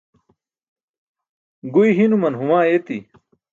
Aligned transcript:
Guy 1.73 1.89
hinuman 1.97 2.35
huma 2.37 2.57
ayeti. 2.63 2.97